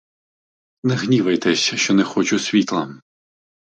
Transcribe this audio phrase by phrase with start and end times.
[0.83, 2.99] Не гнівайтеся, що не хочу світла.